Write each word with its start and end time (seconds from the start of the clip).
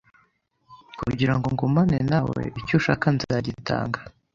kugira 0.99 1.33
ngo 1.37 1.47
ngumane 1.53 1.97
nawe 2.11 2.41
icyo 2.59 2.73
ushaka 2.79 3.05
nzagitanga 3.15 3.99